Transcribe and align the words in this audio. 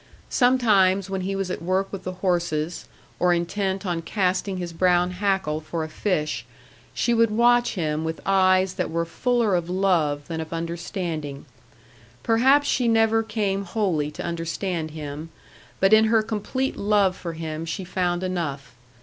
Sometimes 0.31 1.11
when 1.11 1.21
he 1.21 1.35
was 1.35 1.51
at 1.51 1.61
work 1.61 1.93
with 1.93 2.05
their 2.05 2.13
horses, 2.15 2.85
or 3.19 3.33
intent 3.35 3.85
on 3.85 4.01
casting 4.01 4.57
his 4.57 4.73
brown 4.73 5.11
hackle 5.11 5.61
for 5.61 5.83
a 5.83 5.89
fish, 5.89 6.43
she 6.91 7.13
would 7.13 7.29
watch 7.29 7.75
him 7.75 8.03
with 8.03 8.19
eyes 8.25 8.73
that 8.73 8.89
were 8.89 9.05
fuller 9.05 9.53
of 9.53 9.69
love 9.69 10.27
than 10.27 10.41
of 10.41 10.51
understanding. 10.53 11.45
Perhaps 12.23 12.67
she 12.67 12.87
never 12.87 13.21
came 13.21 13.63
wholly 13.63 14.09
to 14.09 14.25
understand 14.25 14.89
him; 14.89 15.29
but 15.79 15.93
in 15.93 16.05
her 16.05 16.23
complete 16.23 16.75
love 16.75 17.15
for 17.15 17.33
him 17.33 17.63
she 17.63 17.83
found 17.83 18.23
enough. 18.23 18.73